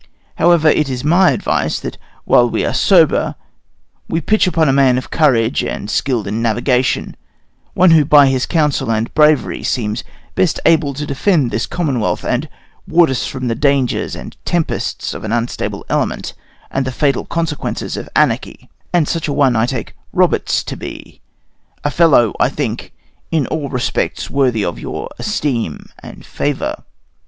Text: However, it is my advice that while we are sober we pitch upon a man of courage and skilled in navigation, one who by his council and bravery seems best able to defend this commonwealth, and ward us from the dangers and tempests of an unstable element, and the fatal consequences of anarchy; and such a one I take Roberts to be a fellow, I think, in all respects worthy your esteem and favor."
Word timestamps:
However, 0.37 0.67
it 0.67 0.89
is 0.89 1.03
my 1.03 1.29
advice 1.29 1.79
that 1.79 1.99
while 2.25 2.49
we 2.49 2.65
are 2.65 2.73
sober 2.73 3.35
we 4.09 4.19
pitch 4.19 4.47
upon 4.47 4.67
a 4.67 4.73
man 4.73 4.97
of 4.97 5.11
courage 5.11 5.61
and 5.63 5.91
skilled 5.91 6.25
in 6.25 6.41
navigation, 6.41 7.15
one 7.75 7.91
who 7.91 8.03
by 8.03 8.25
his 8.25 8.47
council 8.47 8.89
and 8.89 9.13
bravery 9.13 9.61
seems 9.61 10.03
best 10.33 10.59
able 10.65 10.95
to 10.95 11.05
defend 11.05 11.51
this 11.51 11.67
commonwealth, 11.67 12.25
and 12.25 12.49
ward 12.87 13.11
us 13.11 13.27
from 13.27 13.47
the 13.47 13.53
dangers 13.53 14.15
and 14.15 14.35
tempests 14.43 15.13
of 15.13 15.23
an 15.23 15.31
unstable 15.31 15.85
element, 15.87 16.33
and 16.71 16.83
the 16.87 16.91
fatal 16.91 17.23
consequences 17.27 17.95
of 17.95 18.09
anarchy; 18.15 18.71
and 18.91 19.07
such 19.07 19.27
a 19.27 19.33
one 19.33 19.55
I 19.55 19.67
take 19.67 19.93
Roberts 20.13 20.63
to 20.63 20.75
be 20.75 21.21
a 21.83 21.91
fellow, 21.91 22.35
I 22.39 22.49
think, 22.49 22.91
in 23.29 23.45
all 23.45 23.69
respects 23.69 24.31
worthy 24.31 24.61
your 24.61 25.09
esteem 25.19 25.85
and 25.99 26.25
favor." 26.25 26.85